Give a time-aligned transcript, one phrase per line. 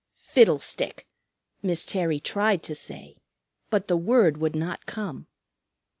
[0.17, 1.05] "Fiddlestick!"
[1.61, 3.17] Miss Terry tried to say.
[3.69, 5.27] But the word would not come.